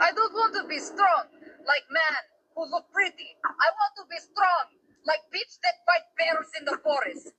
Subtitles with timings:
[0.00, 1.26] I don't want to be strong
[1.66, 2.22] like men
[2.54, 3.34] who look pretty.
[3.44, 4.64] I want to be strong
[5.06, 7.34] like bitch that fight bears in the forest.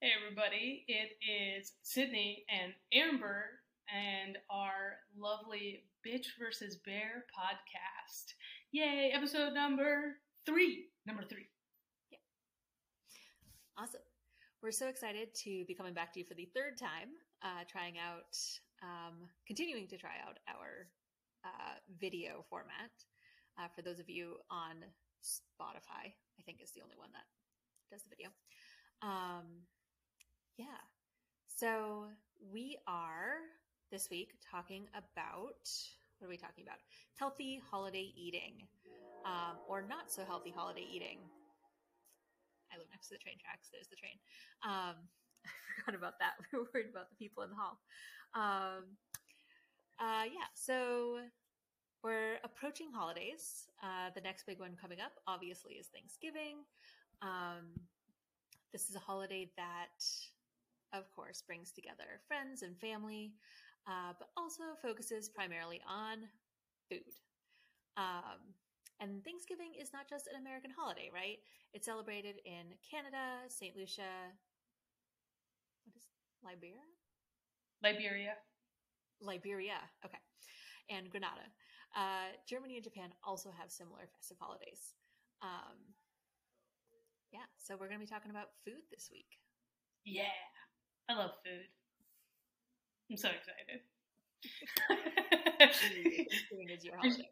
[0.00, 3.60] Hey everybody, it is Sydney and Amber
[3.92, 8.32] and our lovely Bitch versus Bear podcast.
[8.72, 10.86] Yay, episode number three.
[11.06, 11.48] Number three.
[12.10, 12.18] Yeah.
[13.76, 14.00] Awesome.
[14.62, 17.08] We're so excited to be coming back to you for the third time,
[17.42, 18.36] uh, trying out,
[18.82, 20.88] um, continuing to try out our
[21.44, 22.92] uh, video format.
[23.58, 24.84] Uh, for those of you on
[25.22, 27.26] Spotify, I think is the only one that
[27.90, 28.28] does the video.
[29.02, 29.66] Um,
[30.56, 30.82] yeah.
[31.46, 32.04] So
[32.52, 33.42] we are
[33.90, 35.66] this week talking about
[36.18, 36.78] what are we talking about?
[37.14, 38.66] Healthy holiday eating,
[39.24, 41.18] um, or not so healthy holiday eating.
[42.72, 43.70] I live next to the train tracks.
[43.72, 44.18] There's the train.
[44.66, 45.06] Um,
[45.78, 46.32] I forgot about that.
[46.52, 47.78] We were worried about the people in the hall.
[48.34, 48.84] Um,
[49.98, 51.18] uh, yeah, so
[52.04, 53.66] we're approaching holidays.
[53.82, 56.62] Uh, the next big one coming up, obviously, is Thanksgiving.
[57.22, 57.74] Um,
[58.72, 60.04] this is a holiday that,
[60.92, 63.32] of course, brings together friends and family,
[63.86, 66.18] uh, but also focuses primarily on
[66.88, 67.16] food.
[67.96, 68.54] Um,
[69.00, 71.38] and Thanksgiving is not just an American holiday, right?
[71.72, 73.76] It's celebrated in Canada, St.
[73.76, 74.34] Lucia,
[76.44, 76.84] Liberia?
[77.82, 78.34] Liberia.
[79.20, 80.18] Liberia, okay,
[80.90, 81.46] and Grenada.
[81.96, 84.94] Uh, Germany and Japan also have similar festive holidays.
[85.42, 85.78] Um,
[87.32, 89.38] yeah, so we're going to be talking about food this week.
[90.04, 90.38] Yeah,
[91.08, 91.66] I love food.
[93.10, 93.82] I'm so excited.
[95.58, 97.28] Thanksgiving is your holiday.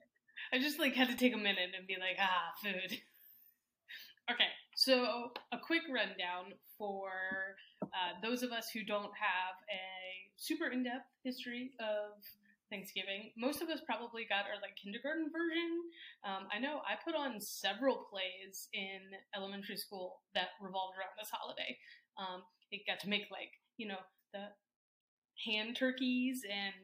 [0.52, 2.98] I just like had to take a minute and be like, ah, food.
[4.30, 7.10] okay, so a quick rundown for
[7.82, 9.84] uh, those of us who don't have a
[10.36, 12.20] super in-depth history of
[12.70, 13.30] Thanksgiving.
[13.38, 15.86] Most of us probably got our like kindergarten version.
[16.26, 21.30] Um, I know I put on several plays in elementary school that revolved around this
[21.30, 21.78] holiday.
[22.18, 22.42] Um,
[22.72, 24.02] it got to make like you know
[24.32, 24.50] the
[25.44, 26.74] hand turkeys and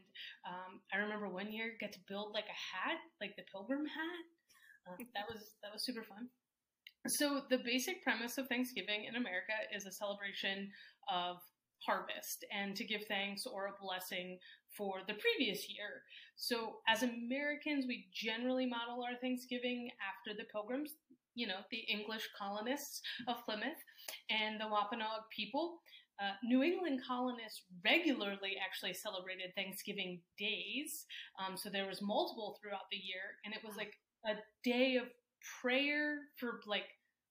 [0.46, 4.24] um, I remember one year got to build like a hat, like the pilgrim hat.
[4.86, 6.28] Uh, that was that was super fun.
[7.08, 10.70] So the basic premise of Thanksgiving in America is a celebration
[11.10, 11.36] of
[11.86, 14.38] harvest and to give thanks or a blessing
[14.76, 16.02] for the previous year.
[16.36, 20.92] So as Americans, we generally model our Thanksgiving after the pilgrims,
[21.34, 23.82] you know, the English colonists of Plymouth
[24.30, 25.78] and the Wampanoag people.
[26.20, 31.04] Uh, New England colonists regularly actually celebrated Thanksgiving days.
[31.40, 35.04] Um, so there was multiple throughout the year, and it was like a day of
[35.60, 36.86] prayer for like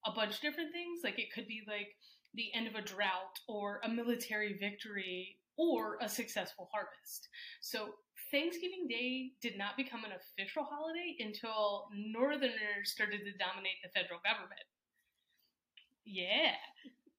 [0.05, 1.01] a bunch of different things.
[1.03, 1.95] Like it could be like
[2.33, 7.29] the end of a drought or a military victory or a successful harvest.
[7.61, 7.89] So
[8.31, 14.19] Thanksgiving Day did not become an official holiday until Northerners started to dominate the federal
[14.23, 14.63] government.
[16.05, 16.55] Yeah.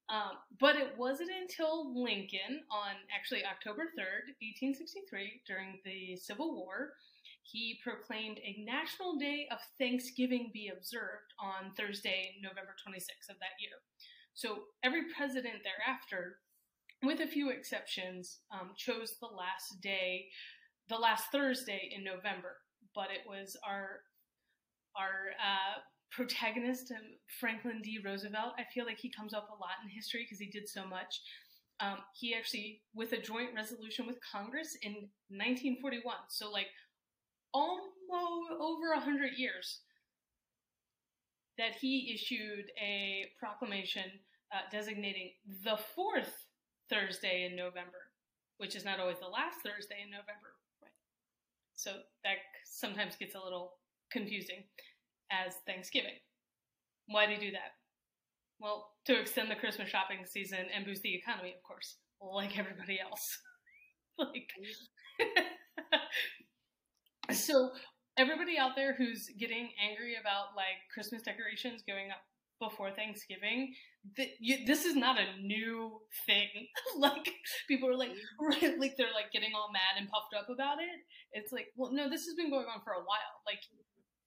[0.09, 6.93] Um, but it wasn't until Lincoln, on actually October 3rd, 1863, during the Civil War,
[7.43, 13.56] he proclaimed a national day of Thanksgiving be observed on Thursday, November 26th of that
[13.61, 13.81] year.
[14.34, 16.38] So every president thereafter,
[17.03, 20.26] with a few exceptions, um, chose the last day,
[20.88, 22.56] the last Thursday in November.
[22.94, 24.00] But it was our
[24.97, 27.98] our uh, protagonist, um, Franklin D.
[28.04, 28.53] Roosevelt.
[28.59, 31.21] I feel like he comes up a lot in history because he did so much.
[31.81, 34.92] Um, he actually, with a joint resolution with Congress in
[35.32, 36.69] 1941, so like
[37.53, 37.91] almost
[38.60, 39.81] over a hundred years,
[41.59, 44.05] that he issued a proclamation
[44.53, 45.33] uh, designating
[45.65, 46.47] the fourth
[46.91, 48.11] Thursday in November,
[48.59, 50.53] which is not always the last Thursday in November.
[50.83, 50.91] Right.
[51.75, 51.93] So
[52.25, 53.75] that sometimes gets a little
[54.11, 54.65] confusing
[55.31, 56.19] as Thanksgiving.
[57.07, 57.73] Why do you do that?
[58.61, 63.01] Well, to extend the Christmas shopping season and boost the economy, of course, like everybody
[63.01, 63.39] else.
[64.19, 64.49] like,
[67.33, 67.71] so
[68.16, 72.22] everybody out there who's getting angry about like Christmas decorations going up
[72.60, 73.74] before Thanksgiving,
[74.16, 76.68] th- you, this is not a new thing.
[76.98, 77.28] like
[77.68, 78.12] people are like,
[78.78, 81.00] like they're like getting all mad and puffed up about it.
[81.32, 83.42] It's like, well, no, this has been going on for a while.
[83.47, 83.60] Like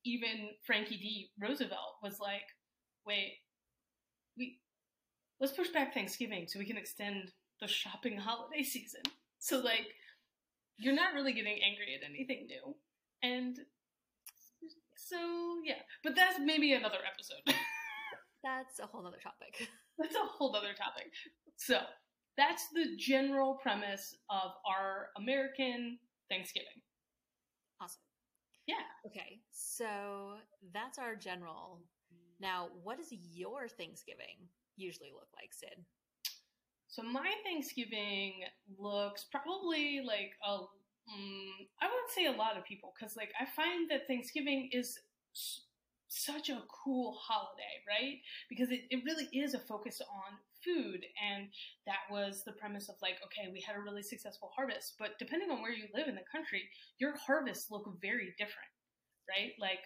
[0.03, 1.29] even Frankie D.
[1.39, 2.45] Roosevelt was like,
[3.05, 3.37] wait,
[4.37, 4.59] we
[5.39, 9.01] let's push back Thanksgiving so we can extend the shopping holiday season.
[9.39, 9.87] So like
[10.77, 12.75] you're not really getting angry at anything new.
[13.23, 13.57] And
[14.97, 15.17] so
[15.63, 15.81] yeah.
[16.03, 17.41] But that's maybe another episode.
[18.43, 19.67] that's a whole other topic.
[19.97, 21.07] That's a whole other topic.
[21.55, 21.79] So
[22.37, 25.97] that's the general premise of our American
[26.29, 26.83] Thanksgiving.
[27.79, 28.01] Awesome.
[28.67, 28.83] Yeah.
[29.05, 30.35] Okay, so
[30.73, 31.79] that's our general.
[32.41, 35.85] Now, what does your Thanksgiving usually look like, Sid?
[36.87, 38.43] So my Thanksgiving
[38.77, 43.89] looks probably like a mm, I say a lot of people because like I find
[43.89, 44.99] that Thanksgiving is
[46.07, 48.19] such a cool holiday, right?
[48.49, 51.47] Because it, it really is a focus on food and
[51.85, 55.51] that was the premise of like okay we had a really successful harvest but depending
[55.51, 56.63] on where you live in the country
[56.97, 58.73] your harvests look very different
[59.29, 59.79] right like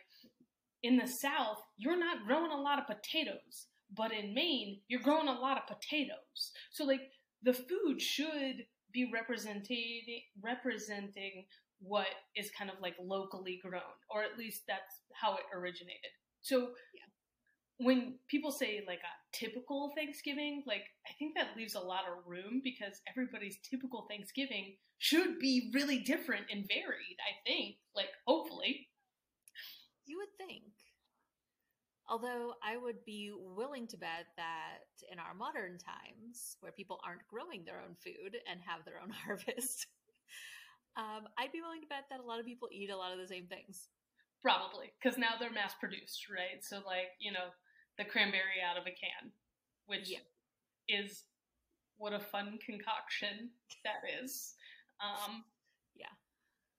[0.84, 5.28] in the south you're not growing a lot of potatoes but in maine you're growing
[5.28, 7.12] a lot of potatoes so like
[7.44, 10.02] the food should be representing
[10.42, 11.46] representing
[11.82, 16.12] what is kind of like locally grown or at least that's how it originated
[16.42, 17.08] so Yeah.
[17.78, 22.26] when people say like a typical thanksgiving like i think that leaves a lot of
[22.28, 28.88] room because everybody's typical thanksgiving should be really different and varied i think like hopefully
[30.06, 30.64] You would think.
[32.08, 34.80] Although I would be willing to bet that
[35.12, 39.12] in our modern times, where people aren't growing their own food and have their own
[39.26, 39.86] harvest,
[40.98, 43.20] um, I'd be willing to bet that a lot of people eat a lot of
[43.20, 43.88] the same things.
[44.42, 47.52] probably because now they're mass produced right so like you know
[47.98, 49.32] the cranberry out of a can
[49.88, 50.24] which Yeah.
[50.88, 51.24] is
[51.98, 53.50] what a fun concoction
[53.84, 54.56] that is
[55.04, 55.44] um
[55.96, 56.14] Yeah.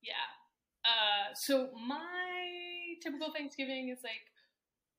[0.01, 0.29] yeah
[0.87, 4.25] uh so my typical thanksgiving is like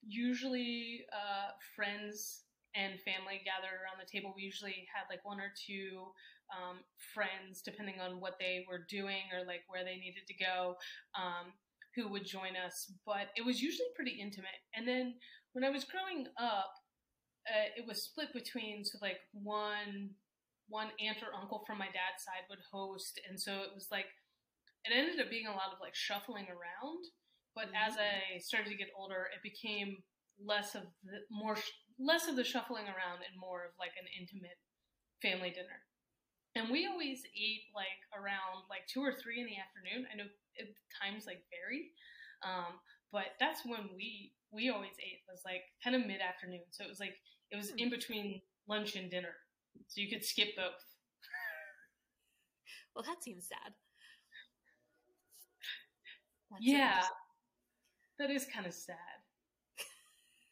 [0.06, 2.44] usually uh friends
[2.76, 6.08] and family gather around the table we usually had like one or two
[6.52, 6.80] um,
[7.14, 10.76] friends depending on what they were doing or like where they needed to go
[11.16, 11.54] um,
[11.96, 14.64] who would join us, but it was usually pretty intimate.
[14.76, 15.16] And then
[15.54, 16.72] when I was growing up,
[17.50, 20.12] uh, it was split between so like one
[20.68, 24.06] one aunt or uncle from my dad's side would host, and so it was like
[24.86, 27.06] it ended up being a lot of like shuffling around.
[27.56, 27.88] But Mhm.
[27.88, 30.04] as I started to get older, it became
[30.40, 31.58] less of the more
[32.00, 34.58] less of the shuffling around and more of like an intimate
[35.22, 35.84] family dinner.
[36.56, 40.08] And we always ate like around like two or three in the afternoon.
[40.12, 41.92] I know it, times like vary,
[42.44, 42.76] um,
[43.12, 46.68] but that's when we we always ate was like kind of mid afternoon.
[46.72, 47.16] So it was like
[47.52, 49.36] it was in between lunch and dinner,
[49.88, 50.84] so you could skip both.
[52.96, 53.74] Well, that seems sad.
[56.52, 57.02] That's yeah,
[58.20, 58.98] that is kind of sad.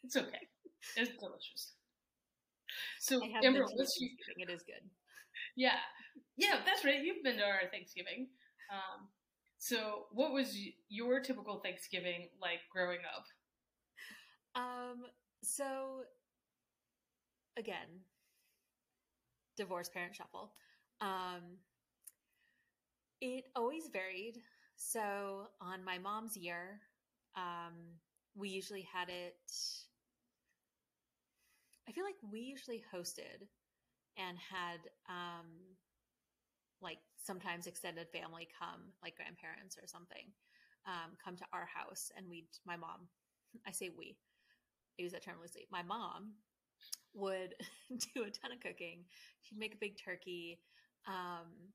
[0.04, 0.48] It's okay.
[0.96, 1.74] It's delicious.
[3.00, 4.10] So Amber, what's you.
[4.38, 4.90] It is good.
[5.56, 5.78] Yeah,
[6.38, 7.04] yeah, that's right.
[7.04, 8.28] You've been to our Thanksgiving.
[8.72, 9.08] Um,
[9.58, 10.58] so, what was
[10.88, 13.26] your typical Thanksgiving like growing up?
[14.56, 15.04] Um,
[15.44, 16.04] so
[17.58, 18.04] again,
[19.58, 20.54] divorce parent shuffle.
[21.02, 21.60] Um,
[23.22, 24.38] it always varied.
[24.76, 26.80] So on my mom's year,
[27.36, 27.74] um,
[28.36, 29.36] we usually had it.
[31.88, 33.48] I feel like we usually hosted
[34.20, 35.48] and had um,
[36.82, 40.28] like sometimes extended family come, like grandparents or something,
[40.86, 43.08] um, come to our house, and we, my mom,
[43.68, 44.18] I say we,
[45.00, 45.68] I use that term loosely.
[45.72, 46.34] My mom
[47.14, 47.56] would
[48.16, 49.06] do a ton of cooking.
[49.42, 50.60] She'd make a big turkey.
[51.08, 51.74] Um,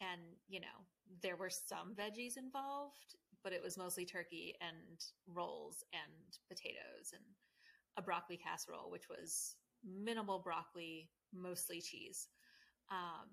[0.00, 0.86] and, you know,
[1.22, 7.22] there were some veggies involved, but it was mostly turkey and rolls and potatoes and
[7.98, 12.28] a broccoli casserole, which was minimal broccoli, mostly cheese,
[12.90, 13.28] um,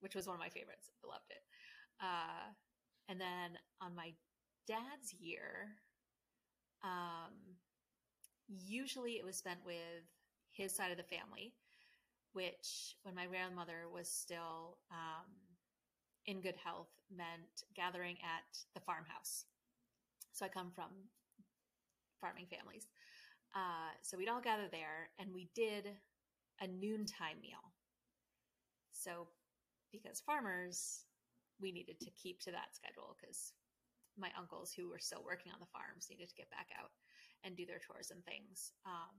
[0.00, 0.90] which was one of my favorites.
[1.04, 1.42] I loved it.
[2.00, 2.52] Uh,
[3.08, 4.12] and then on my
[4.66, 5.76] dad's year,
[6.82, 7.32] um,
[8.48, 10.04] usually it was spent with
[10.50, 11.54] his side of the family,
[12.32, 15.30] which when my grandmother was still um,
[16.26, 19.44] in good health meant gathering at the farmhouse.
[20.32, 20.90] So I come from
[22.20, 22.86] farming families.
[23.54, 25.88] Uh, so we'd all gather there and we did
[26.60, 27.72] a noontime meal.
[28.92, 29.28] So
[29.92, 31.04] because farmers,
[31.60, 33.52] we needed to keep to that schedule because
[34.16, 36.92] my uncles who were still working on the farms needed to get back out
[37.44, 38.72] and do their chores and things.
[38.86, 39.12] Um,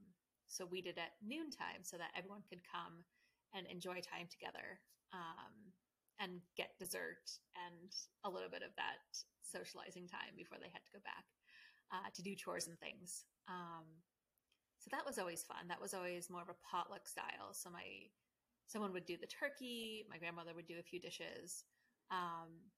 [0.48, 3.02] so we did at noontime so that everyone could come
[3.54, 4.82] and enjoy time together
[5.14, 5.54] um,
[6.18, 7.22] and get dessert
[7.54, 7.90] and
[8.26, 9.02] a little bit of that
[9.42, 11.26] socializing time before they had to go back
[11.90, 13.26] uh, to do chores and things.
[13.46, 13.86] Um,
[14.84, 15.66] so that was always fun.
[15.68, 17.52] That was always more of a potluck style.
[17.52, 17.84] So my
[18.66, 21.64] someone would do the turkey, my grandmother would do a few dishes.
[22.10, 22.68] Um,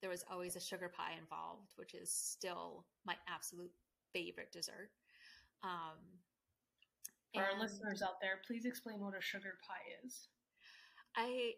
[0.00, 3.70] there was always a sugar pie involved, which is still my absolute
[4.14, 4.90] favorite dessert.
[5.62, 6.00] Um,
[7.34, 10.28] For our listeners out there, please explain what a sugar pie is.
[11.16, 11.52] I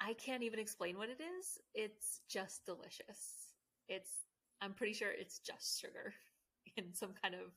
[0.00, 1.58] I can't even explain what it is.
[1.74, 3.54] It's just delicious.
[3.88, 4.10] It's
[4.60, 6.12] I'm pretty sure it's just sugar
[6.76, 7.52] in some kind of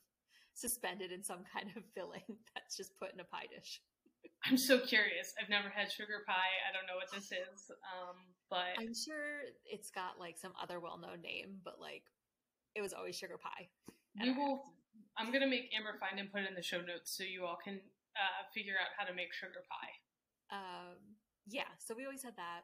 [0.56, 3.80] suspended in some kind of filling that's just put in a pie dish.
[4.44, 5.34] I'm so curious.
[5.40, 6.54] I've never had sugar pie.
[6.64, 7.70] I don't know what this is.
[7.70, 8.16] Um,
[8.50, 12.02] but I'm sure it's got like some other well-known name, but like
[12.74, 13.68] it was always sugar pie.
[14.20, 14.62] we will.
[15.16, 17.58] I'm gonna make Amber find and put it in the show notes so you all
[17.62, 17.80] can
[18.16, 19.94] uh, figure out how to make sugar pie.
[20.56, 20.96] Um,
[21.48, 22.62] yeah, so we always had that.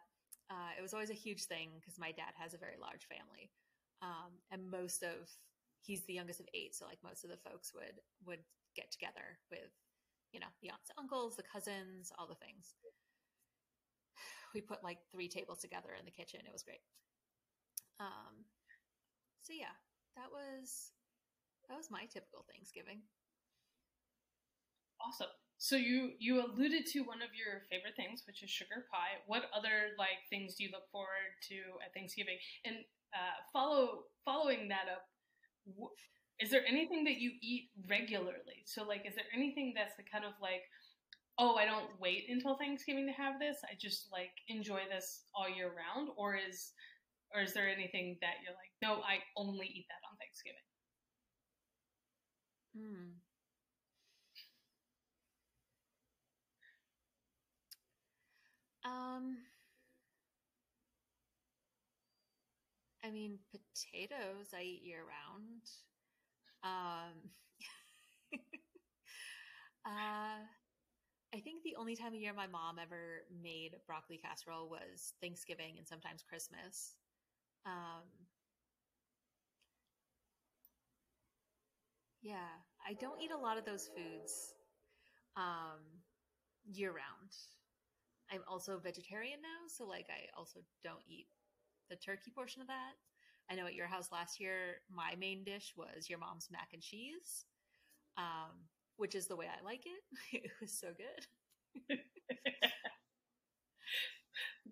[0.50, 3.50] Uh, it was always a huge thing because my dad has a very large family,
[4.02, 5.28] um, and most of
[5.84, 8.40] he's the youngest of eight, so like most of the folks would would
[8.74, 9.70] get together with
[10.32, 12.74] you know, the aunts, uncles, the cousins, all the things.
[14.54, 16.40] We put like three tables together in the kitchen.
[16.44, 16.84] It was great.
[18.00, 18.44] Um,
[19.40, 19.72] so yeah,
[20.16, 20.92] that was
[21.68, 23.00] that was my typical Thanksgiving.
[25.00, 25.32] Awesome.
[25.56, 29.24] So you you alluded to one of your favorite things, which is sugar pie.
[29.24, 32.36] What other like things do you look forward to at Thanksgiving?
[32.64, 32.84] And
[33.16, 35.08] uh, follow following that up,
[36.40, 38.64] is there anything that you eat regularly?
[38.66, 40.62] So, like, is there anything that's the kind of like,
[41.38, 43.58] oh, I don't wait until Thanksgiving to have this.
[43.64, 46.72] I just like enjoy this all year round, or is
[47.34, 50.66] or is there anything that you're like, no, I only eat that on Thanksgiving?
[52.76, 53.18] Hmm.
[58.84, 59.38] Um,
[63.04, 65.62] I mean, potatoes I eat year round.
[66.64, 67.30] Um,
[69.86, 70.42] uh,
[71.34, 75.76] I think the only time of year my mom ever made broccoli casserole was Thanksgiving
[75.78, 76.96] and sometimes Christmas.
[77.66, 78.04] Um,
[82.22, 82.48] yeah,
[82.86, 84.54] I don't eat a lot of those foods
[85.36, 85.80] um,
[86.72, 87.32] year round.
[88.32, 91.26] I'm also vegetarian now, so like I also don't eat
[91.92, 92.96] the turkey portion of that.
[93.50, 96.80] I know at your house last year, my main dish was your mom's mac and
[96.82, 97.44] cheese,
[98.16, 98.56] um,
[98.96, 100.02] which is the way I like it.
[100.44, 101.98] it was so good.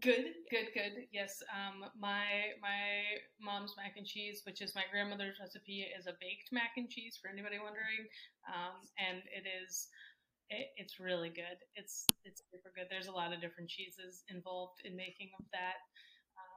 [0.01, 0.93] good, good, good.
[1.13, 6.17] Yes, um, my my mom's mac and cheese, which is my grandmother's recipe, is a
[6.21, 7.19] baked mac and cheese.
[7.21, 8.09] For anybody wondering,
[8.49, 9.89] um, and it is.
[10.51, 11.63] It, it's really good.
[11.77, 12.87] It's it's super good.
[12.91, 15.79] There's a lot of different cheeses involved in making of that.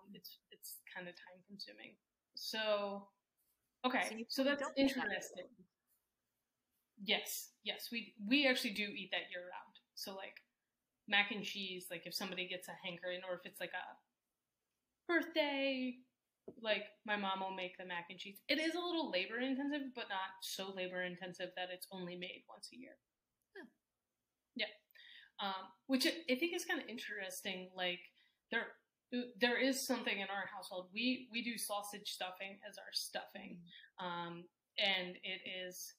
[0.04, 1.96] Um, it's it's kind of time consuming.
[2.36, 3.08] So,
[3.86, 5.48] okay, so, so that's interesting.
[7.04, 9.76] Yes, yes, we we actually do eat that year round.
[9.96, 10.42] So like
[11.08, 13.88] mac and cheese, like if somebody gets a hankering or if it's like a
[15.08, 15.96] birthday,
[16.62, 18.40] like my mom will make the mac and cheese.
[18.48, 22.44] It is a little labor intensive, but not so labor intensive that it's only made
[22.50, 22.96] once a year.
[23.56, 23.66] Huh.
[24.56, 24.72] Yeah.
[25.42, 27.70] Um, which I think is kind of interesting.
[27.76, 28.00] Like
[28.52, 28.68] there
[29.40, 30.88] there is something in our household.
[30.94, 33.60] We we do sausage stuffing as our stuffing,
[34.00, 34.44] um,
[34.78, 35.94] and it is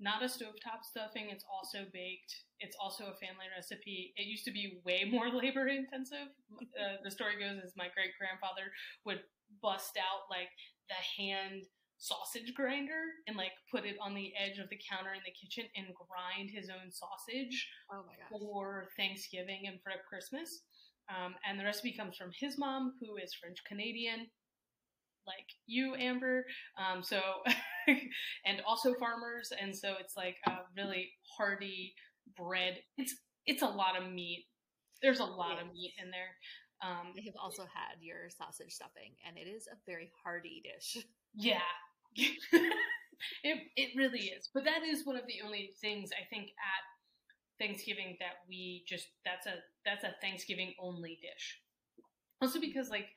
[0.00, 1.28] not a stovetop stuffing.
[1.30, 2.34] It's also baked.
[2.60, 4.14] It's also a family recipe.
[4.16, 6.32] It used to be way more labor intensive.
[6.60, 8.72] Uh, the story goes is my great grandfather
[9.04, 9.20] would
[9.62, 10.48] bust out like
[10.88, 11.64] the hand
[11.98, 15.64] sausage grinder and like put it on the edge of the counter in the kitchen
[15.76, 20.62] and grind his own sausage oh for Thanksgiving and for Christmas.
[21.08, 24.26] Um, and the recipe comes from his mom, who is French Canadian,
[25.26, 26.46] like you, Amber.
[26.78, 27.20] Um, so,
[27.86, 31.94] and also farmers, and so it's like a really hearty
[32.36, 32.78] bread.
[32.96, 33.14] It's
[33.46, 34.46] it's a lot of meat.
[35.02, 35.62] There's a lot yes.
[35.62, 36.36] of meat in there.
[36.82, 41.04] Um, I have also had your sausage stuffing, and it is a very hearty dish.
[41.34, 41.60] Yeah,
[42.16, 44.48] it it really is.
[44.52, 46.93] But that is one of the only things I think at
[47.58, 51.60] Thanksgiving that we just that's a that's a Thanksgiving only dish.
[52.40, 53.08] Also because like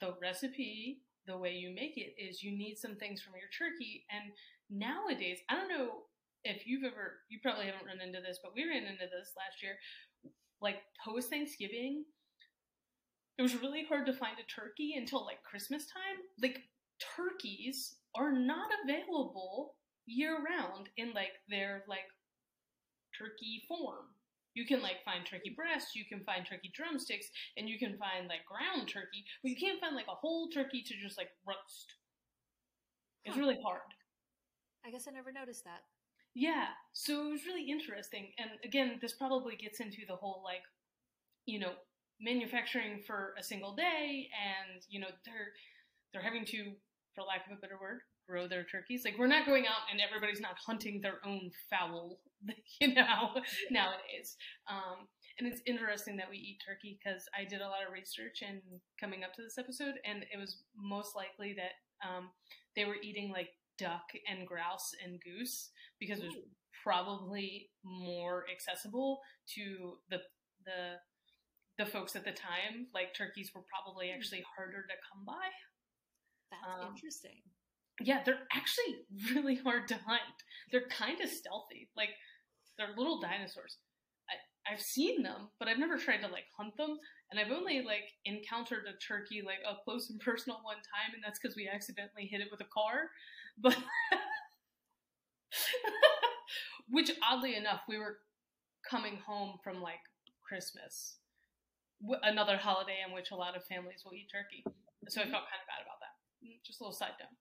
[0.00, 4.04] the recipe, the way you make it is you need some things from your turkey
[4.10, 4.32] and
[4.70, 6.02] nowadays, I don't know
[6.44, 9.62] if you've ever you probably haven't run into this, but we ran into this last
[9.62, 9.76] year.
[10.60, 12.04] Like post Thanksgiving,
[13.38, 16.22] it was really hard to find a turkey until like Christmas time.
[16.40, 16.62] Like
[17.16, 19.74] turkeys are not available
[20.06, 22.06] year round in like their like
[23.16, 24.06] turkey form.
[24.54, 28.28] You can like find turkey breasts, you can find turkey drumsticks, and you can find
[28.28, 31.94] like ground turkey, but you can't find like a whole turkey to just like roast.
[33.24, 33.80] It's really hard.
[34.86, 35.80] I guess I never noticed that.
[36.34, 38.32] Yeah, so it was really interesting.
[38.38, 40.62] And again, this probably gets into the whole like,
[41.46, 41.72] you know,
[42.20, 45.52] manufacturing for a single day and, you know, they're
[46.12, 46.72] they're having to,
[47.14, 49.02] for lack of a better word, grow their turkeys.
[49.04, 52.18] Like we're not going out and everybody's not hunting their own fowl,
[52.80, 53.30] you know,
[53.70, 54.36] nowadays.
[54.70, 58.42] Um, and it's interesting that we eat turkey because I did a lot of research
[58.46, 58.60] and
[59.00, 61.74] coming up to this episode, and it was most likely that
[62.06, 62.30] um,
[62.76, 66.36] they were eating like duck and grouse and goose because it was
[66.84, 69.20] probably more accessible
[69.56, 70.18] to the
[70.64, 70.94] the
[71.78, 72.86] the folks at the time.
[72.94, 75.48] Like turkeys were probably actually harder to come by.
[76.50, 77.42] That's Um, interesting.
[78.00, 78.96] Yeah, they're actually
[79.34, 80.20] really hard to hunt.
[80.70, 81.88] They're kind of stealthy.
[81.96, 82.10] Like
[82.78, 83.78] they're little dinosaurs.
[84.30, 86.98] I, I've seen them, but I've never tried to like hunt them.
[87.30, 91.22] And I've only like encountered a turkey like up close and personal one time, and
[91.24, 93.10] that's because we accidentally hit it with a car.
[93.58, 93.76] But
[96.88, 98.18] which oddly enough, we were
[98.88, 100.00] coming home from like
[100.46, 101.18] Christmas,
[102.22, 104.64] another holiday in which a lot of families will eat turkey.
[105.08, 106.14] So I felt kind of bad about that.
[106.46, 107.34] Mm, Just a little side note.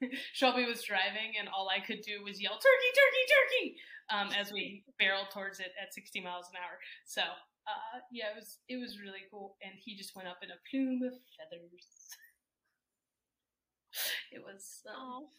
[0.32, 3.66] Shelby was driving, and all I could do was yell "turkey, turkey, turkey"
[4.10, 6.78] um, as we barreled towards it at 60 miles an hour.
[7.06, 10.50] So uh, yeah, it was it was really cool, and he just went up in
[10.50, 11.86] a plume of feathers.
[14.32, 15.30] It was um,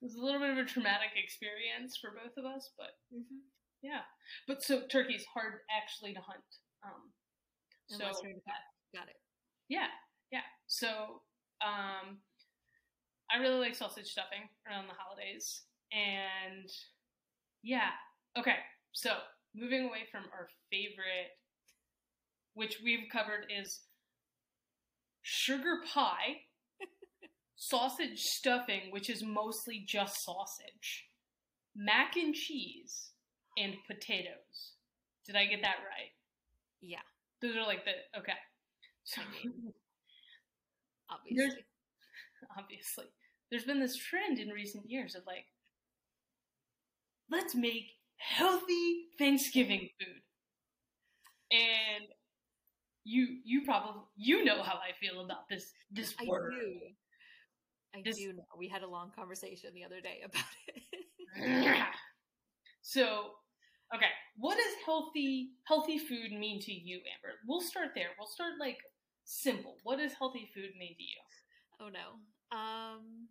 [0.00, 3.46] it was a little bit of a traumatic experience for both of us, but hmm
[3.82, 4.06] yeah.
[4.46, 6.46] But so turkey's hard actually to hunt.
[6.84, 7.10] Um,
[7.88, 9.16] so Unless you're in a Got it.
[9.68, 9.88] yeah,
[10.30, 10.46] yeah.
[10.66, 11.22] So
[11.64, 12.18] um,
[13.32, 15.62] I really like sausage stuffing around the holidays,
[15.92, 16.68] and
[17.62, 17.90] yeah.
[18.38, 18.56] Okay,
[18.92, 19.10] so
[19.54, 21.36] moving away from our favorite,
[22.54, 23.80] which we've covered, is
[25.22, 26.42] sugar pie,
[27.56, 31.06] sausage stuffing, which is mostly just sausage,
[31.76, 33.10] mac and cheese,
[33.58, 34.74] and potatoes.
[35.26, 36.12] Did I get that right?
[36.82, 37.00] Yeah,
[37.42, 38.34] Those are like the okay.
[39.04, 39.22] So
[41.10, 41.64] obviously.
[42.58, 43.06] obviously,
[43.52, 45.44] there's been this trend in recent years of like,
[47.30, 47.84] let's make
[48.16, 50.22] healthy Thanksgiving food,
[51.52, 52.04] and
[53.04, 56.54] you you probably you know how I feel about this this I word.
[56.58, 56.72] do.
[57.94, 58.44] I This- do know.
[58.58, 60.44] We had a long conversation the other day about
[61.36, 61.86] it.
[62.80, 63.32] so,
[63.94, 67.34] okay, what does healthy healthy food mean to you, Amber?
[67.46, 68.08] We'll start there.
[68.18, 68.78] We'll start like
[69.24, 69.76] simple.
[69.84, 71.20] What does healthy food mean to you?
[71.80, 72.56] oh no.
[72.56, 73.28] Um,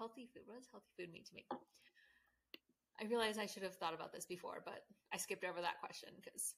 [0.00, 0.48] healthy food.
[0.48, 1.44] What does healthy food mean to me?
[2.96, 4.80] I realize I should have thought about this before, but
[5.12, 6.54] I skipped over that question because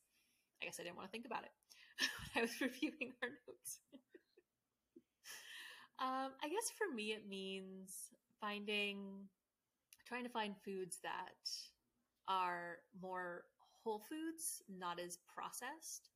[0.62, 1.50] I guess I didn't want to think about it
[2.06, 3.82] when I was reviewing our notes.
[5.98, 9.26] um, I guess for me, it means finding,
[10.06, 11.50] trying to find foods that
[12.28, 13.42] are more
[13.82, 16.10] whole foods, not as processed.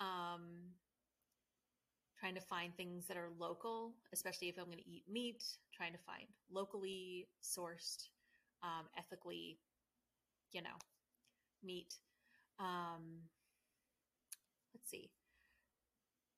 [0.00, 0.76] Um,
[2.20, 5.42] trying to find things that are local, especially if I'm going to eat meat,
[5.74, 8.08] trying to find locally sourced,
[8.62, 9.58] um, ethically,
[10.52, 10.76] you know,
[11.64, 11.94] meat.
[12.58, 13.22] Um,
[14.74, 15.10] let's see.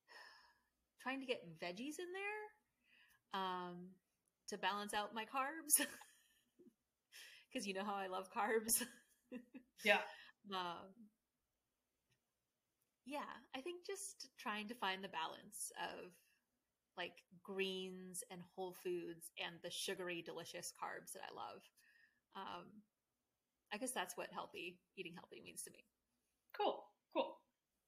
[1.03, 3.89] Trying to get veggies in there um,
[4.49, 5.85] to balance out my carbs.
[7.53, 8.83] Because you know how I love carbs.
[9.85, 9.99] Yeah.
[10.55, 10.95] um,
[13.05, 16.13] yeah, I think just trying to find the balance of
[16.97, 21.63] like greens and whole foods and the sugary, delicious carbs that I love.
[22.37, 22.67] Um,
[23.73, 25.85] I guess that's what healthy eating healthy means to me.
[26.57, 26.85] Cool,
[27.15, 27.39] cool.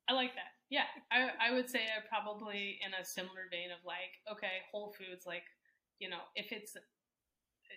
[0.08, 0.56] I like that.
[0.70, 4.94] Yeah, I I would say I probably in a similar vein of like, okay, Whole
[4.98, 5.44] Foods, like,
[5.98, 6.76] you know, if it's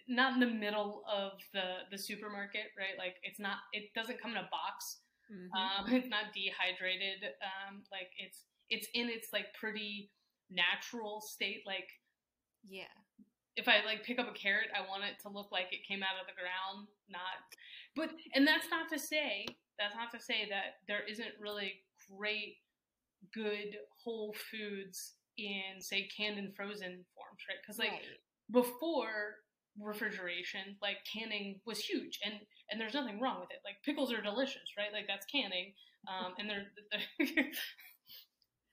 [0.07, 2.97] not in the middle of the the supermarket, right?
[2.97, 5.01] Like, it's not, it doesn't come in a box.
[5.31, 5.49] Mhm.
[5.53, 7.23] Um, it's not dehydrated.
[7.41, 10.11] Um, like it's it's in its like pretty
[10.49, 11.63] natural state.
[11.65, 11.89] Like
[12.67, 12.91] yeah,
[13.55, 16.03] if I like pick up a carrot, I want it to look like it came
[16.03, 17.41] out of the ground, not.
[17.95, 19.45] But and that's not to say
[19.79, 22.57] that's not to say that there isn't really great,
[23.33, 27.57] good whole foods in say canned and frozen forms, right?
[27.61, 28.21] Because like right.
[28.51, 29.35] before
[29.81, 32.35] refrigeration, like canning was huge, and
[32.69, 33.61] and there's nothing wrong with it.
[33.65, 34.91] Like pickles are delicious, right?
[34.91, 35.73] Like that's canning,
[36.07, 36.67] um, and they're,
[37.35, 37.51] they're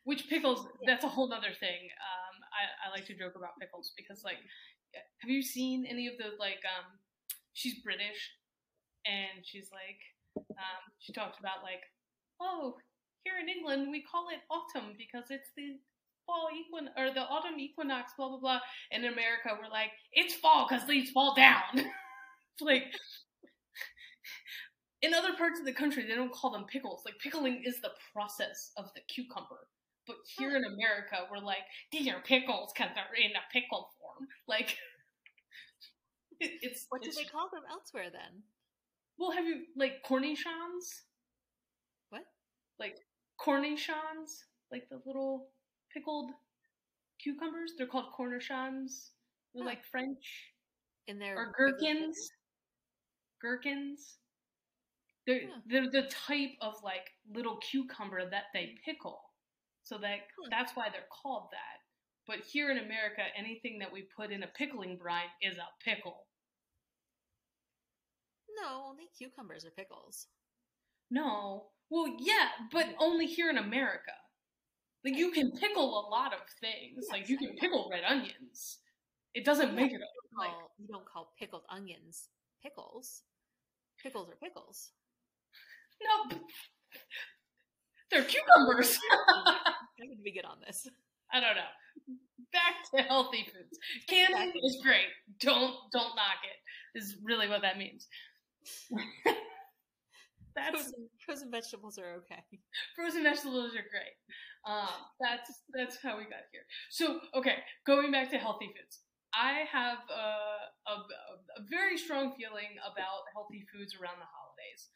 [0.05, 0.67] which pickles.
[0.87, 1.89] That's a whole other thing.
[2.01, 4.39] Um, I, I like to joke about pickles because like,
[4.95, 6.61] have you seen any of the like?
[6.65, 6.99] Um,
[7.53, 8.33] she's British,
[9.07, 10.01] and she's like,
[10.51, 11.83] um, she talked about like,
[12.41, 12.77] oh,
[13.25, 15.81] here in England we call it autumn because it's the
[16.27, 18.61] fall equin or the autumn equinox, blah blah blah.
[18.91, 21.63] In America, we're like, it's fall because leaves fall down.
[21.75, 22.85] it's like
[25.03, 27.03] in other parts of the country, they don't call them pickles.
[27.05, 29.69] Like pickling is the process of the cucumber.
[30.07, 34.29] But here in America, we're like, these are pickles because they're in a pickle form.
[34.47, 34.77] Like,
[36.41, 38.43] it's What do it's, they call them elsewhere then?
[39.17, 41.05] Well, have you like cornichons?
[42.11, 42.25] What?
[42.79, 42.97] like
[43.41, 45.49] cornichons, like the little
[45.95, 46.31] pickled
[47.23, 47.73] cucumbers.
[47.79, 49.11] They're called cornichons.
[49.55, 50.53] They're like French
[51.07, 52.17] In their or gherkins.
[53.41, 54.19] Gherkins.
[55.27, 55.61] They're, Huh.
[55.67, 59.21] they're the type of like little cucumber that they pickle.
[59.85, 60.49] So that Huh.
[60.51, 61.81] that's why they're called that.
[62.27, 66.27] But here in America, anything that we put in a pickling brine is a pickle.
[68.61, 70.29] No, only cucumbers are pickles.
[71.11, 71.71] No.
[71.91, 72.95] Well, yeah, but mm.
[72.99, 74.13] only here in America.
[75.05, 77.07] Like you can pickle a lot of things.
[77.13, 78.79] Like you can pickle red onions.
[79.35, 82.29] It doesn't make it a- like you don't call pickled onions
[82.63, 83.23] pickles.
[84.03, 84.91] Pickles are pickles.
[86.03, 86.39] no.
[88.11, 88.97] They're cucumbers.
[89.11, 89.55] How
[89.99, 90.87] did we get on this?
[91.33, 92.15] I don't know.
[92.53, 93.79] Back to healthy foods.
[94.09, 94.61] Candy Exactly.
[94.65, 95.09] is great.
[95.41, 96.99] Don't don't knock it.
[96.99, 98.07] Is really what that means.
[100.55, 102.45] That's Frozen, frozen vegetables are okay.
[102.95, 104.15] frozen vegetables are great.
[104.67, 104.89] Um,
[105.21, 106.65] that's that's how we got here.
[106.91, 109.01] So okay, going back to healthy foods.
[109.35, 110.95] I have a, a,
[111.59, 114.89] a very strong feeling about healthy foods around the holidays.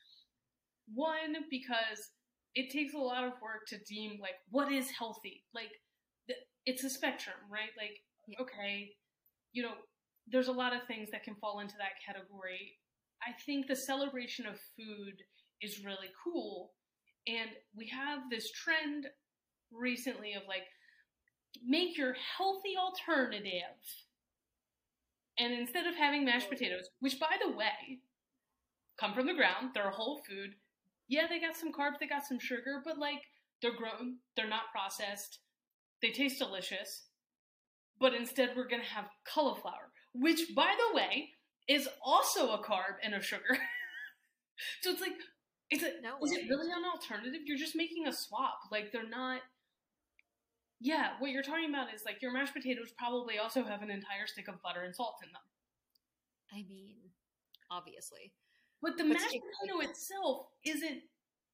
[0.94, 2.11] One, because
[2.54, 5.44] it takes a lot of work to deem like what is healthy.
[5.54, 5.72] Like
[6.66, 7.70] it's a spectrum, right?
[7.76, 8.40] Like Yeah.
[8.42, 8.94] okay,
[9.52, 9.74] you know,
[10.26, 12.78] there's a lot of things that can fall into that category.
[13.22, 15.14] I think the celebration of food
[15.61, 16.74] is really cool,
[17.26, 19.07] and we have this trend
[19.72, 20.64] recently of like
[21.64, 23.76] make your healthy alternative.
[25.38, 26.54] And instead of having mashed oh.
[26.54, 28.00] potatoes, which by the way,
[28.98, 30.54] come from the ground, they're a whole food.
[31.09, 33.22] Yeah, they got some carbs, they got some sugar, but like
[33.62, 35.38] they're grown, they're not processed,
[36.02, 37.07] they taste delicious.
[38.00, 41.31] But instead, we're gonna have cauliflower, which by the way
[41.68, 43.59] is also a carb and a sugar.
[44.83, 45.12] so it's like,
[45.70, 47.42] is it No is it really an alternative?
[47.44, 48.59] You're just making a swap.
[48.70, 49.40] Like they're not.
[50.80, 54.26] Yeah, what you're talking about is like your mashed potatoes probably also have an entire
[54.26, 55.42] stick of butter and salt in them.
[56.52, 56.96] I mean,
[57.70, 58.32] obviously.
[58.80, 61.02] But the But mashed potato itself isn't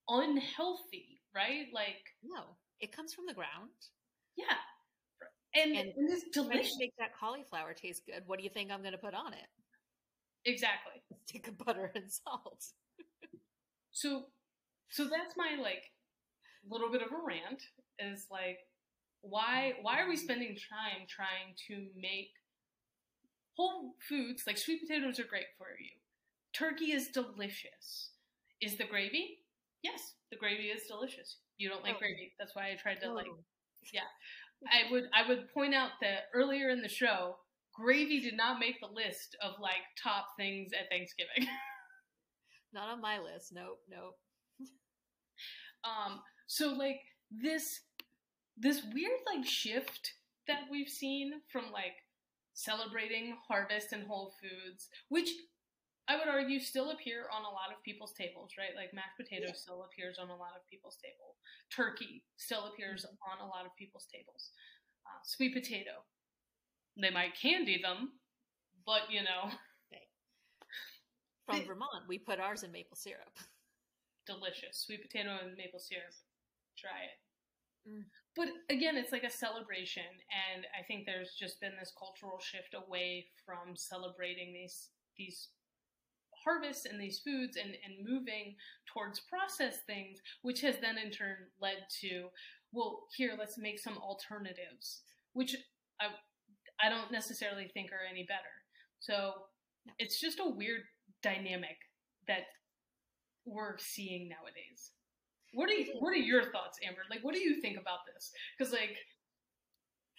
[0.08, 1.66] unhealthy, right?
[1.72, 3.70] Like, No, it comes from the ground.
[4.36, 4.56] yeah.
[5.56, 6.76] And, And and it's delicious.
[6.78, 9.46] make that cauliflower taste good, what do you think I'm going to put on it?
[10.44, 11.00] Exactly.
[11.12, 12.64] A stick of butter and salt.
[13.92, 14.24] So,
[14.90, 15.84] so that's my like
[16.68, 17.62] little bit of a rant.
[18.00, 18.58] Is like,
[19.28, 22.30] why why are we spending time trying to make
[23.56, 25.90] whole foods like sweet potatoes are great for you.
[26.52, 28.10] Turkey is delicious.
[28.60, 29.38] Is the gravy?
[29.82, 31.36] Yes, the gravy is delicious.
[31.58, 31.98] You don't like Oh.
[31.98, 32.32] gravy.
[32.38, 33.26] That's why I tried to like
[33.92, 34.08] yeah.
[34.72, 37.36] I would I would point out that earlier in the show,
[37.74, 41.46] gravy did not make the list of like top things at Thanksgiving.
[42.72, 43.52] not on my list.
[43.52, 44.16] Nope, nope.
[45.84, 47.80] um so like this
[48.56, 50.12] this weird like shift
[50.46, 51.96] that we've seen from like
[52.54, 55.30] celebrating harvest and whole foods, which
[56.06, 58.76] I would argue still appear on a lot of people's tables, right?
[58.76, 61.34] Like mashed potatoes still appears on a lot of people's table.
[61.74, 64.50] Turkey still appears on a lot of people's tables.
[65.06, 66.04] Uh, sweet potato,
[67.00, 68.12] they might candy them,
[68.86, 69.50] but you know,
[71.46, 73.36] From The- Vermont, we put ours in maple syrup.
[74.26, 74.78] delicious.
[74.86, 76.12] Sweet potato and maple syrup.
[76.78, 77.90] Try it.
[77.90, 78.04] Mm.
[78.36, 80.10] But again, it's like a celebration,
[80.54, 85.48] and I think there's just been this cultural shift away from celebrating these these
[86.44, 88.56] harvests and these foods and, and moving
[88.92, 92.28] towards processed things, which has then in turn led to,
[92.72, 95.56] well, here, let's make some alternatives, which
[96.00, 96.06] I
[96.82, 98.54] I don't necessarily think are any better.
[98.98, 99.32] So
[99.98, 100.82] it's just a weird
[101.22, 101.76] dynamic
[102.26, 102.46] that
[103.44, 104.93] we're seeing nowadays.
[105.54, 107.02] What are you, what are your thoughts, Amber?
[107.10, 108.30] Like, what do you think about this?
[108.58, 108.96] Because like,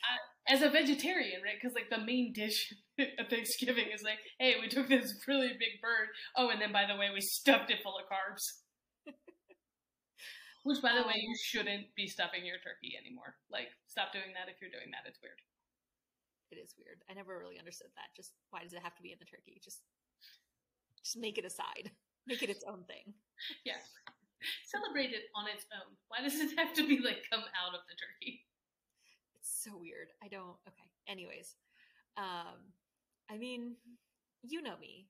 [0.03, 1.57] I, as a vegetarian, right?
[1.59, 5.81] Because like the main dish at Thanksgiving is like, hey, we took this really big
[5.81, 6.13] bird.
[6.37, 8.61] Oh, and then by the way, we stuffed it full of carbs.
[10.63, 13.37] Which, by the way, um, you shouldn't be stuffing your turkey anymore.
[13.51, 15.05] Like, stop doing that if you're doing that.
[15.05, 15.37] It's weird.
[16.49, 17.01] It is weird.
[17.09, 18.13] I never really understood that.
[18.15, 19.61] Just why does it have to be in the turkey?
[19.61, 19.81] Just,
[21.03, 21.91] just make it a side.
[22.25, 23.13] Make it its own thing.
[23.63, 23.81] Yeah.
[24.65, 25.95] Celebrate it on its own.
[26.07, 28.43] Why does it have to be like come out of the turkey?
[29.39, 30.09] It's so weird.
[30.23, 30.57] I don't.
[30.67, 30.89] Okay.
[31.07, 31.55] Anyways,
[32.17, 32.73] um,
[33.29, 33.75] I mean,
[34.43, 35.07] you know me.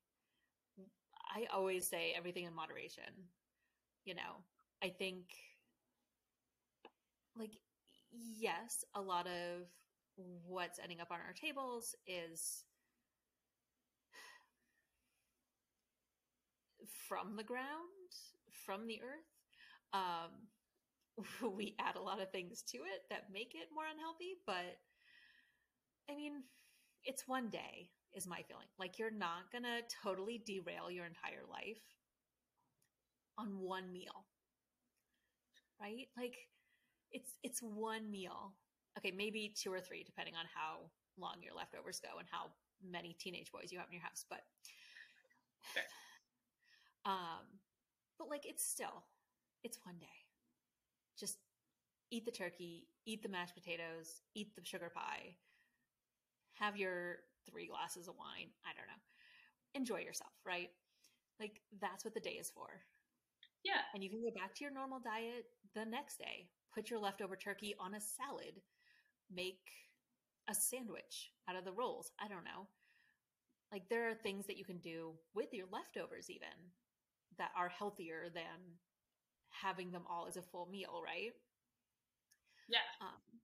[1.36, 3.30] I always say everything in moderation.
[4.06, 4.44] You know,
[4.84, 5.26] I think,
[7.38, 7.52] like,
[8.12, 9.68] yes, a lot of
[10.46, 12.64] what's ending up on our tables is
[17.08, 17.95] from the ground,
[18.66, 19.30] from the earth.
[19.94, 20.32] Um,
[21.56, 24.80] we add a lot of things to it that make it more unhealthy, but
[26.10, 26.44] I mean,
[27.04, 28.68] it's one day is my feeling.
[28.80, 31.82] Like you're not going to totally derail your entire life
[33.38, 34.26] on one meal.
[35.80, 36.08] Right?
[36.18, 36.36] Like
[37.12, 38.54] it's it's one meal.
[38.98, 42.52] Okay, maybe two or three depending on how long your leftovers go and how
[42.84, 44.42] many teenage boys you have in your house, but
[47.06, 47.60] um
[48.18, 49.04] but like it's still
[49.64, 50.06] it's one day.
[51.20, 51.38] Just
[52.12, 55.36] eat the turkey, eat the mashed potatoes, eat the sugar pie,
[56.54, 57.18] have your
[57.50, 58.50] three glasses of wine.
[58.64, 59.02] I don't know.
[59.74, 60.70] Enjoy yourself, right?
[61.40, 62.68] Like that's what the day is for.
[63.64, 63.82] Yeah.
[63.94, 66.48] And you can go back to your normal diet the next day.
[66.74, 68.62] Put your leftover turkey on a salad.
[69.34, 69.66] Make
[70.48, 72.12] a sandwich out of the rolls.
[72.20, 72.68] I don't know.
[73.72, 76.54] Like there are things that you can do with your leftovers even
[77.38, 78.80] that are healthier than
[79.50, 81.34] having them all as a full meal, right?
[82.68, 82.80] Yeah.
[83.02, 83.40] Um,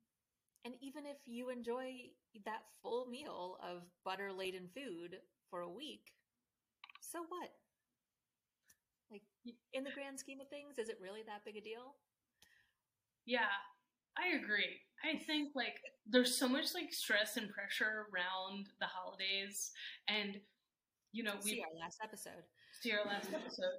[0.65, 2.11] and even if you enjoy
[2.45, 5.17] that full meal of butter laden food
[5.49, 6.11] for a week,
[7.01, 7.49] so what?
[9.11, 9.23] Like,
[9.73, 11.95] in the grand scheme of things, is it really that big a deal?
[13.25, 13.51] Yeah,
[14.17, 14.79] I agree.
[15.03, 19.71] I think like there's so much like stress and pressure around the holidays,
[20.07, 20.37] and
[21.11, 22.43] you know we See our last episode.
[22.81, 23.77] See our last episode.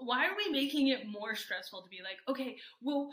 [0.00, 3.10] Why are we making it more stressful to be like, okay, well,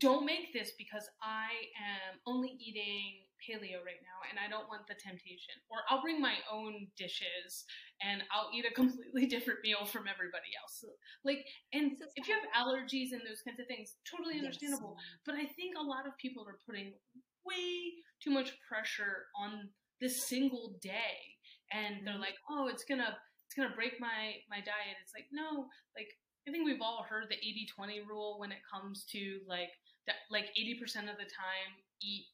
[0.00, 1.46] don't make this because I
[1.78, 5.54] am only eating paleo right now and I don't want the temptation.
[5.68, 7.64] Or I'll bring my own dishes
[8.02, 10.82] and I'll eat a completely different meal from everybody else.
[11.24, 14.44] Like, and if you have allergies and those kinds of things, totally Yes.
[14.46, 14.96] understandable.
[15.26, 16.94] But I think a lot of people are putting
[17.44, 19.68] way too much pressure on
[20.00, 21.36] this single day.
[21.70, 22.20] And they're Mhm.
[22.20, 23.16] like, oh, it's gonna
[23.56, 25.00] it's gonna break my my diet.
[25.00, 25.64] It's like, no,
[25.96, 26.12] like
[26.46, 29.72] I think we've all heard the 80-20 rule when it comes to like
[30.06, 31.72] that like 80% of the time
[32.04, 32.26] eat,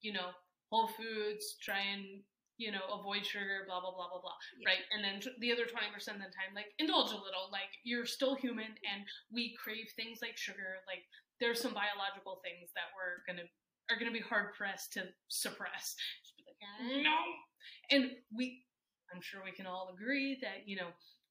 [0.00, 0.34] you know,
[0.72, 2.22] whole foods, try and
[2.58, 4.68] you know, avoid sugar, blah blah blah blah blah, Yeah.
[4.68, 4.84] right?
[4.92, 7.48] And then t- the other 20% of the time like indulge a little.
[7.52, 9.00] Like you're still human and
[9.32, 10.80] we crave things like sugar.
[10.88, 11.04] Like
[11.40, 13.48] there's some biological things that we're going to
[13.88, 15.96] are going to be hard pressed to suppress.
[16.46, 17.16] Like, mm, no.
[17.90, 18.62] And we
[19.14, 20.88] I'm sure we can all agree that, you know,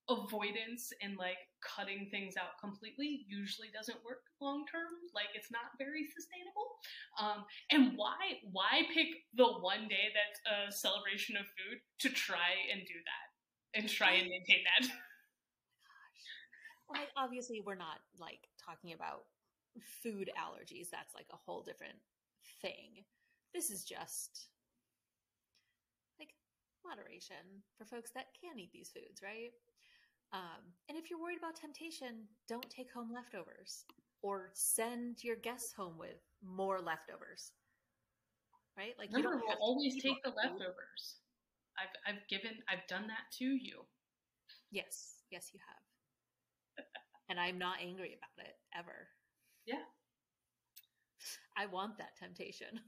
[0.08, 5.70] avoidance and like cutting things out completely usually doesn't work long term like it's not
[5.78, 6.66] very sustainable
[7.20, 12.58] um, and why why pick the one day that's a celebration of food to try
[12.72, 14.90] and do that and try and maintain that
[16.92, 19.24] Like, obviously, we're not like talking about
[20.02, 20.90] food allergies.
[20.90, 21.98] That's like a whole different
[22.60, 23.04] thing.
[23.54, 24.46] This is just
[26.86, 29.52] moderation for folks that can eat these foods, right?
[30.32, 33.84] Um, and if you're worried about temptation, don't take home leftovers
[34.22, 37.52] or send your guests home with more leftovers.
[38.78, 38.94] Right?
[38.98, 40.58] Like you remember don't we'll have always take the all the food.
[40.58, 41.16] leftovers
[41.78, 43.82] i've i've given i've done that to you
[44.70, 46.86] Yes, yes, you have.
[47.28, 49.08] and I'm not angry about it ever.
[49.66, 49.82] Yeah.
[51.56, 52.78] I want that temptation.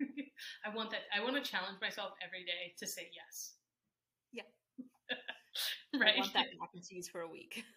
[0.66, 3.54] i want that i want to challenge myself every day to say yes
[4.32, 4.42] Yeah.
[6.00, 7.64] right I want that mac and cheese for a week.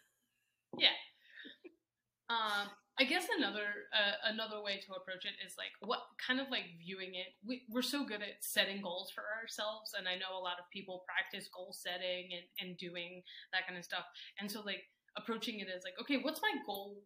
[0.78, 0.90] Yeah.
[2.30, 2.68] Um,
[3.00, 6.66] I guess another uh, another way to approach it is like what kind of like
[6.82, 7.38] viewing it.
[7.46, 10.66] We, we're so good at setting goals for ourselves, and I know a lot of
[10.74, 13.22] people practice goal setting and, and doing
[13.54, 14.04] that kind of stuff.
[14.40, 14.84] And so like
[15.16, 17.00] approaching it as like, okay, what's my goal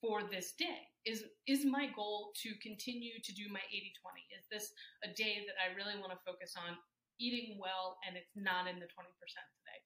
[0.00, 0.86] for this day?
[1.06, 4.38] Is is my goal to continue to do my 80-20?
[4.38, 4.72] Is this
[5.04, 6.76] a day that I really want to focus on
[7.18, 9.80] eating well and it's not in the 20% today?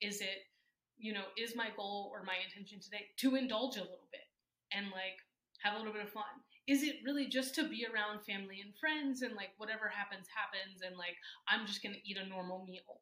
[0.00, 0.48] Is it
[0.98, 4.26] you know, is my goal or my intention today to indulge a little bit
[4.74, 5.22] and like
[5.62, 6.42] have a little bit of fun?
[6.66, 10.82] Is it really just to be around family and friends and like whatever happens happens
[10.82, 11.16] and like
[11.48, 13.00] I'm just going to eat a normal meal?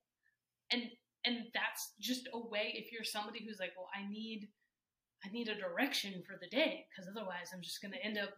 [0.70, 0.92] And
[1.24, 4.46] and that's just a way if you're somebody who's like, well, I need
[5.24, 8.30] I need a direction for the day because otherwise I'm just going to end up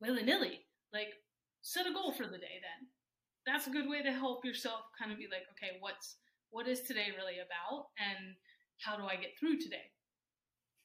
[0.00, 0.66] willy-nilly.
[0.92, 1.12] Like
[1.62, 2.88] set a goal for the day then.
[3.46, 6.16] That's a good way to help yourself kind of be like, okay, what's
[6.50, 8.34] what is today really about and
[8.80, 9.90] how do I get through today?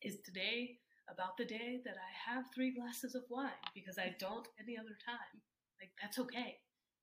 [0.01, 0.77] Is today
[1.10, 4.97] about the day that I have three glasses of wine because I don't any other
[5.06, 5.41] time?
[5.80, 6.58] Like, that's okay.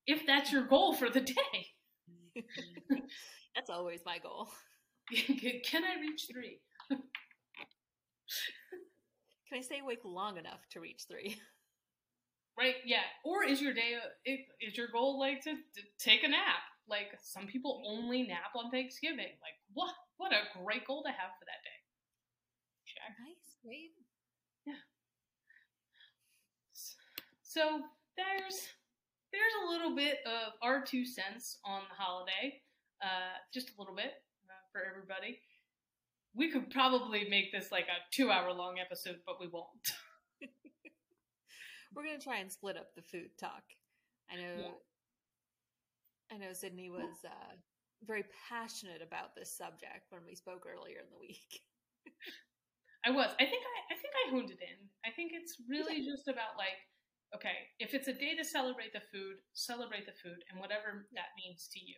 [0.06, 1.66] If that's your goal for the day,
[3.54, 4.48] That's always my goal.
[5.64, 6.60] can I reach three?
[9.48, 11.36] Can I stay awake long enough to reach three?
[12.58, 12.74] Right?
[12.84, 13.06] Yeah.
[13.24, 13.94] Or is your day,
[14.26, 16.66] is your goal like to, to take a nap?
[16.88, 19.38] Like, some people only nap on Thanksgiving.
[19.38, 19.94] Like, what?
[20.16, 21.78] What a great goal to have for that day.
[22.84, 23.14] Check.
[23.20, 23.94] Nice, right?
[27.48, 27.80] So
[28.14, 28.68] there's
[29.32, 32.60] there's a little bit of our two cents on the holiday,
[33.02, 35.40] uh, just a little bit uh, for everybody.
[36.34, 39.68] We could probably make this like a two hour long episode, but we won't.
[41.94, 43.62] We're gonna try and split up the food talk.
[44.30, 44.54] I know.
[44.60, 44.76] Yeah.
[46.30, 47.56] I know Sydney was uh,
[48.04, 51.64] very passionate about this subject when we spoke earlier in the week.
[53.06, 53.32] I was.
[53.40, 54.78] I think I, I think I honed it in.
[55.06, 56.76] I think it's really just about like,
[57.34, 61.32] okay, if it's a day to celebrate the food, celebrate the food and whatever that
[61.38, 61.96] means to you.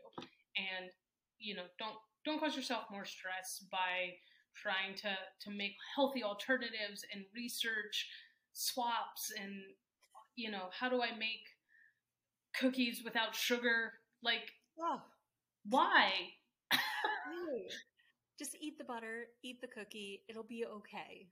[0.54, 0.92] And
[1.40, 4.14] you know, don't don't cause yourself more stress by
[4.54, 8.08] trying to to make healthy alternatives and research
[8.52, 9.52] swaps and
[10.36, 11.44] you know, how do I make
[12.58, 13.92] cookies without sugar?
[14.22, 15.00] Like Oh,
[15.68, 16.12] why?
[18.38, 20.22] just eat the butter, eat the cookie.
[20.28, 21.28] It'll be okay.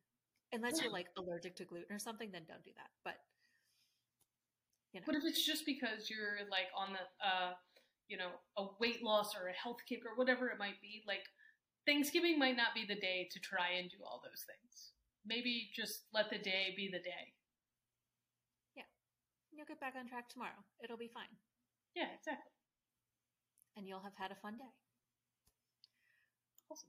[0.52, 2.90] Unless you're like allergic to gluten or something, then don't do that.
[3.04, 3.16] But
[4.92, 7.52] you know, But if it's just because you're like on the uh
[8.08, 11.24] you know, a weight loss or a health kick or whatever it might be, like
[11.86, 14.92] Thanksgiving might not be the day to try and do all those things.
[15.26, 17.32] Maybe just let the day be the day.
[18.76, 18.88] Yeah.
[19.52, 20.56] You'll get back on track tomorrow.
[20.82, 21.32] It'll be fine,
[21.94, 22.52] Yeah, exactly.
[23.76, 24.72] and you'll have had a fun day.
[26.70, 26.88] Awesome.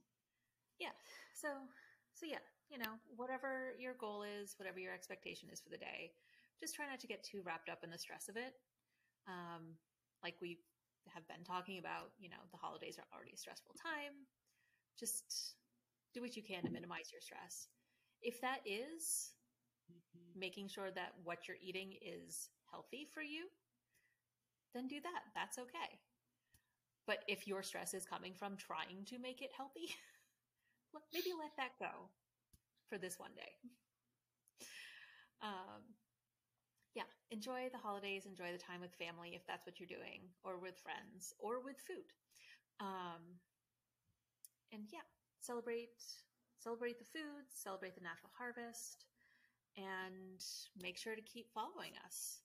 [0.78, 0.96] Yeah.
[1.34, 1.48] So,
[2.14, 6.12] so yeah, you know, whatever your goal is, whatever your expectation is for the day,
[6.60, 8.54] just try not to get too wrapped up in the stress of it.
[9.28, 9.76] Um,
[10.22, 10.58] like we
[11.08, 14.26] have been talking about, you know, the holidays are already a stressful time.
[14.98, 15.54] Just
[16.14, 17.68] do what you can to minimize your stress.
[18.22, 19.32] If that is
[20.36, 23.46] making sure that what you're eating is healthy for you,
[24.74, 25.22] then do that.
[25.34, 25.98] That's okay.
[27.06, 29.90] But if your stress is coming from trying to make it healthy,
[31.12, 32.08] maybe let that go
[32.88, 33.70] for this one day.
[35.42, 35.82] Um,
[36.94, 40.58] yeah, enjoy the holidays, enjoy the time with family if that's what you're doing, or
[40.58, 42.10] with friends, or with food.
[42.80, 43.38] Um,
[44.72, 45.06] and yeah,
[45.40, 46.02] celebrate
[46.58, 49.06] celebrate the foods, celebrate the natural harvest,
[49.76, 50.42] and
[50.80, 52.40] make sure to keep following us.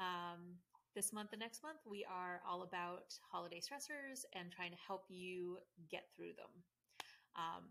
[0.00, 0.58] Um,
[0.94, 5.04] this month and next month, we are all about holiday stressors and trying to help
[5.08, 5.58] you
[5.90, 6.50] get through them
[7.36, 7.64] um,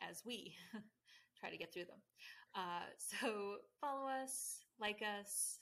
[0.00, 0.54] as we
[1.38, 2.00] try to get through them.
[2.54, 5.58] Uh, so follow us, like us,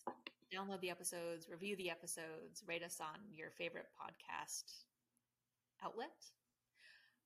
[0.54, 4.84] download the episodes, review the episodes, rate us on your favorite podcast
[5.84, 6.14] outlet,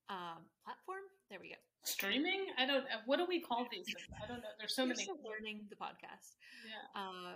[0.09, 1.05] um, platform.
[1.31, 1.61] There we go.
[1.85, 2.47] Streaming?
[2.59, 4.07] I don't uh, what do we call these things?
[4.23, 4.55] I don't know.
[4.59, 5.03] There's so We're many.
[5.03, 6.37] still learning the podcast.
[6.67, 7.01] Yeah.
[7.01, 7.35] Um,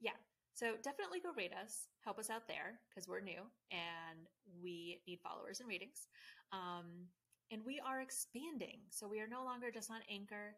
[0.00, 0.16] yeah.
[0.54, 1.88] So definitely go rate us.
[2.04, 3.40] Help us out there because we're new
[3.72, 4.28] and
[4.62, 6.08] we need followers and ratings.
[6.52, 7.08] Um,
[7.50, 8.80] and we are expanding.
[8.90, 10.54] So we are no longer just on Anchor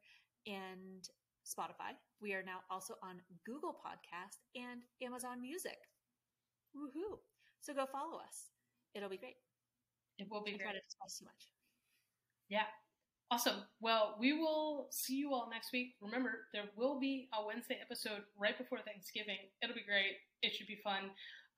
[0.46, 1.08] and
[1.44, 1.94] Spotify.
[2.20, 5.78] We are now also on Google Podcast and Amazon Music.
[6.76, 7.18] Woohoo!
[7.60, 8.50] So go follow us.
[8.94, 9.36] It'll be great.
[10.18, 10.66] It will be And great.
[10.70, 11.48] try to discuss too much.
[12.48, 12.66] Yeah.
[13.30, 13.64] Awesome.
[13.80, 15.94] Well, we will see you all next week.
[16.02, 19.40] Remember, there will be a Wednesday episode right before Thanksgiving.
[19.62, 20.20] It'll be great.
[20.42, 21.08] It should be fun.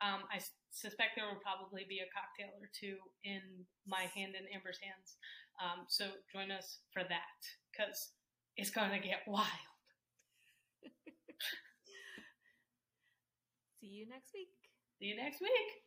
[0.01, 0.39] Um, I
[0.71, 3.41] suspect there will probably be a cocktail or two in
[3.87, 5.19] my hand and Amber's hands.
[5.59, 7.39] Um, so join us for that
[7.75, 8.13] because
[8.57, 9.67] it's going to get wild.
[13.85, 14.49] See you next week.
[14.99, 15.85] See you next week.